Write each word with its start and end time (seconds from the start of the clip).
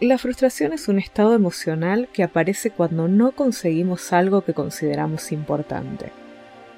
La 0.00 0.16
frustración 0.16 0.72
es 0.72 0.86
un 0.86 1.00
estado 1.00 1.34
emocional 1.34 2.08
que 2.12 2.22
aparece 2.22 2.70
cuando 2.70 3.08
no 3.08 3.32
conseguimos 3.32 4.12
algo 4.12 4.42
que 4.42 4.54
consideramos 4.54 5.32
importante. 5.32 6.12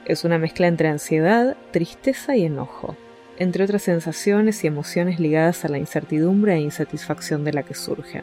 Es 0.07 0.25
una 0.25 0.39
mezcla 0.39 0.69
entre 0.69 0.89
ansiedad, 0.89 1.55
tristeza 1.71 2.35
y 2.35 2.47
enojo, 2.47 2.97
entre 3.37 3.65
otras 3.65 3.83
sensaciones 3.83 4.65
y 4.65 4.69
emociones 4.69 5.21
ligadas 5.21 5.67
a 5.67 5.69
la 5.69 5.77
incertidumbre 5.77 6.55
e 6.55 6.61
insatisfacción 6.61 7.45
de 7.45 7.53
la 7.53 7.63
que 7.63 7.75
surgen. 7.75 8.23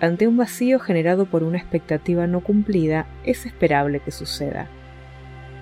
Ante 0.00 0.26
un 0.26 0.36
vacío 0.36 0.80
generado 0.80 1.26
por 1.26 1.44
una 1.44 1.58
expectativa 1.58 2.26
no 2.26 2.40
cumplida, 2.40 3.06
es 3.22 3.46
esperable 3.46 4.00
que 4.00 4.10
suceda. 4.10 4.66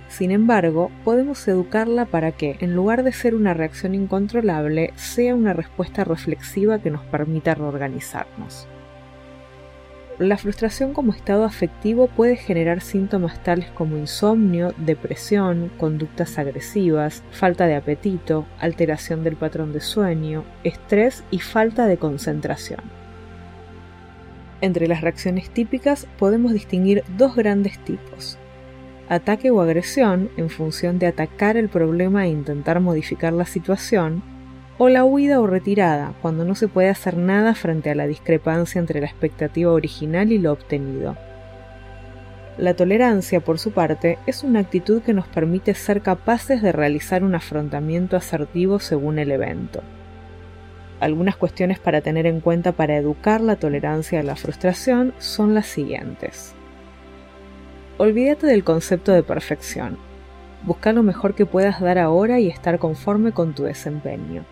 Sin 0.09 0.31
embargo, 0.31 0.91
podemos 1.05 1.47
educarla 1.47 2.07
para 2.07 2.33
que, 2.33 2.57
en 2.61 2.75
lugar 2.75 3.03
de 3.03 3.13
ser 3.13 3.35
una 3.35 3.55
reacción 3.55 3.95
incontrolable, 3.95 4.93
sea 4.97 5.35
una 5.35 5.53
respuesta 5.53 6.03
reflexiva 6.05 6.79
que 6.79 6.91
nos 6.91 7.05
permita 7.05 7.55
reorganizarnos. 7.55 8.67
La 10.19 10.37
frustración 10.37 10.95
como 10.95 11.13
estado 11.13 11.45
afectivo 11.45 12.09
puede 12.09 12.35
generar 12.35 12.81
síntomas 12.81 13.41
tales 13.45 13.71
como 13.71 13.97
insomnio, 13.97 14.75
depresión, 14.77 15.71
conductas 15.79 16.39
agresivas, 16.39 17.23
falta 17.31 17.69
de 17.69 17.77
apetito, 17.77 18.45
alteración 18.59 19.23
del 19.23 19.37
patrón 19.37 19.73
de 19.73 19.81
sueño, 19.81 20.45
estrés 20.65 21.23
y 21.31 21.39
falta 21.39 21.87
de 21.87 21.99
concentración. 21.99 22.81
Entre 24.61 24.89
las 24.89 25.03
reacciones 25.03 25.51
típicas 25.51 26.09
podemos 26.19 26.53
distinguir 26.53 27.05
dos 27.17 27.37
grandes 27.37 27.79
tipos, 27.85 28.39
ataque 29.09 29.51
o 29.51 29.61
agresión 29.61 30.31
en 30.37 30.51
función 30.51 30.99
de 30.99 31.07
atacar 31.07 31.57
el 31.57 31.69
problema 31.69 32.27
e 32.27 32.31
intentar 32.31 32.81
modificar 32.81 33.33
la 33.33 33.47
situación, 33.47 34.23
o 34.77 34.89
la 34.89 35.05
huida 35.05 35.41
o 35.41 35.47
retirada, 35.47 36.15
cuando 36.23 36.45
no 36.45 36.55
se 36.55 36.69
puede 36.69 36.89
hacer 36.89 37.17
nada 37.17 37.55
frente 37.55 37.91
a 37.91 37.95
la 37.95 38.07
discrepancia 38.07 38.79
entre 38.79 39.01
la 39.01 39.07
expectativa 39.07 39.73
original 39.73 40.31
y 40.31 40.39
lo 40.39 40.53
obtenido. 40.53 41.17
La 42.59 42.75
tolerancia, 42.75 43.41
por 43.41 43.59
su 43.59 43.73
parte, 43.73 44.19
es 44.27 44.43
una 44.43 44.61
actitud 44.61 45.03
que 45.03 45.15
nos 45.15 45.27
permite 45.29 45.75
ser 45.75 46.03
capaces 46.03 46.61
de 46.61 46.73
realizar 46.73 47.23
un 47.25 47.35
afrontamiento 47.35 48.17
asertivo 48.17 48.81
según 48.81 49.19
el 49.19 49.31
evento. 49.31 49.83
Algunas 51.01 51.37
cuestiones 51.37 51.79
para 51.79 52.01
tener 52.01 52.27
en 52.27 52.41
cuenta 52.41 52.73
para 52.73 52.97
educar 52.97 53.41
la 53.41 53.57
tolerancia 53.57 54.21
a 54.21 54.25
la 54.25 54.35
frustración 54.35 55.15
son 55.19 55.55
las 55.55 55.67
siguientes. 55.67 56.58
Olvídate 58.01 58.47
del 58.47 58.63
concepto 58.63 59.11
de 59.11 59.25
perfección. 59.25 59.99
Busca 60.63 60.93
lo 60.93 61.03
mejor 61.03 61.35
que 61.35 61.47
puedas 61.47 61.81
dar 61.81 61.99
ahora 61.99 62.39
y 62.39 62.47
estar 62.47 62.79
conforme 62.79 63.33
con 63.33 63.57
tu 63.57 63.65
desempeño. 63.65 64.45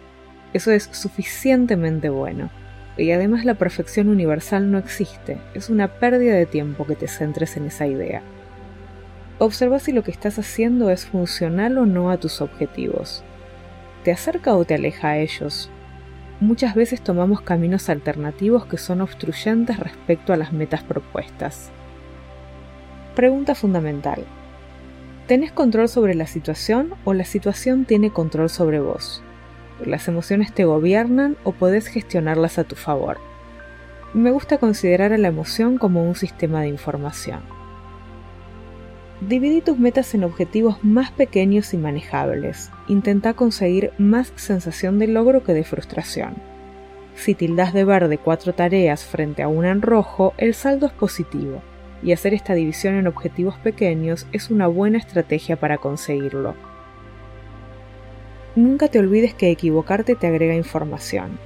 Eso 0.53 0.73
es 0.73 0.89
suficientemente 0.91 2.09
bueno. 2.09 2.51
Y 2.97 3.13
además 3.13 3.45
la 3.45 3.55
perfección 3.55 4.09
universal 4.09 4.73
no 4.73 4.79
existe, 4.79 5.39
es 5.55 5.71
una 5.71 5.87
pérdida 5.87 6.35
de 6.35 6.47
tiempo 6.47 6.87
que 6.89 6.97
te 6.97 7.07
centres 7.07 7.57
en 7.57 7.67
esa 7.67 7.87
idea. 7.87 8.21
Observa 9.39 9.79
si 9.79 9.93
lo 9.93 10.03
que 10.03 10.11
estás 10.11 10.41
haciendo 10.41 10.91
es 10.91 11.07
funcional 11.07 11.79
o 11.79 11.87
no 11.87 12.11
a 12.11 12.17
tus 12.17 12.41
objetivos. 12.41 13.23
¿Te 14.03 14.11
acerca 14.11 14.57
o 14.57 14.65
te 14.65 14.75
aleja 14.75 15.11
a 15.11 15.19
ellos? 15.19 15.71
Muchas 16.41 16.75
veces 16.75 17.01
tomamos 17.01 17.43
caminos 17.43 17.91
alternativos 17.91 18.67
que 18.67 18.77
son 18.77 19.03
obstruyentes 19.03 19.79
respecto 19.79 20.33
a 20.33 20.37
las 20.37 20.53
metas 20.53 20.83
propuestas. 20.83 21.71
Pregunta 23.17 23.55
fundamental. 23.55 24.27
¿Tenés 25.27 25.51
control 25.51 25.89
sobre 25.89 26.15
la 26.15 26.27
situación 26.27 26.93
o 27.07 27.15
la 27.15 27.25
situación 27.25 27.87
tiene 27.87 28.11
control 28.11 28.51
sobre 28.51 28.79
vos? 28.79 29.23
¿Las 29.83 30.07
emociones 30.07 30.53
te 30.53 30.67
gobiernan 30.67 31.39
o 31.43 31.53
podés 31.53 31.87
gestionarlas 31.87 32.59
a 32.59 32.65
tu 32.65 32.77
favor? 32.77 33.17
Me 34.13 34.31
gusta 34.31 34.59
considerar 34.59 35.15
a 35.15 35.17
la 35.17 35.29
emoción 35.29 35.79
como 35.79 36.07
un 36.07 36.15
sistema 36.15 36.61
de 36.61 36.69
información. 36.69 37.41
Dividí 39.23 39.63
tus 39.63 39.79
metas 39.79 40.13
en 40.15 40.23
objetivos 40.23 40.85
más 40.85 41.11
pequeños 41.11 41.73
y 41.73 41.79
manejables. 41.79 42.71
Intenta 42.87 43.33
conseguir 43.33 43.93
más 43.97 44.31
sensación 44.37 44.99
de 44.99 45.07
logro 45.07 45.43
que 45.43 45.55
de 45.55 45.65
frustración. 45.65 46.35
Si 47.15 47.35
tildas 47.35 47.73
de 47.73 47.85
verde 47.85 48.19
cuatro 48.19 48.53
tareas 48.53 49.07
frente 49.07 49.43
a 49.43 49.49
una 49.49 49.71
en 49.71 49.81
rojo, 49.81 50.35
el 50.37 50.53
saldo 50.53 50.85
es 50.85 50.93
positivo 50.93 51.63
y 52.03 52.13
hacer 52.13 52.35
esta 52.35 52.55
división 52.55 52.95
en 52.95 53.07
objetivos 53.07 53.57
pequeños 53.59 54.27
es 54.33 54.51
una 54.51 54.67
buena 54.67 54.99
estrategia 54.99 55.57
para 55.57 55.79
conseguirlo. 55.79 56.55
Nunca 58.55 58.89
te 58.89 58.99
olvides 58.99 59.35
que 59.35 59.51
equivocarte 59.51 60.15
te 60.15 60.27
agrega 60.27 60.55
información. 60.55 61.39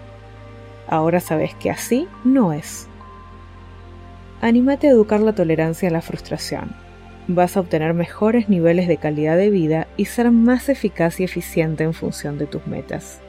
Ahora 0.86 1.20
sabes 1.20 1.54
que 1.54 1.70
así 1.70 2.08
no 2.24 2.52
es. 2.52 2.86
Anímate 4.40 4.86
a 4.88 4.90
educar 4.90 5.20
la 5.20 5.34
tolerancia 5.34 5.88
a 5.88 5.92
la 5.92 6.02
frustración. 6.02 6.72
Vas 7.28 7.56
a 7.56 7.60
obtener 7.60 7.94
mejores 7.94 8.48
niveles 8.48 8.88
de 8.88 8.96
calidad 8.96 9.36
de 9.36 9.50
vida 9.50 9.86
y 9.96 10.06
ser 10.06 10.30
más 10.30 10.68
eficaz 10.68 11.20
y 11.20 11.24
eficiente 11.24 11.84
en 11.84 11.94
función 11.94 12.38
de 12.38 12.46
tus 12.46 12.66
metas. 12.66 13.20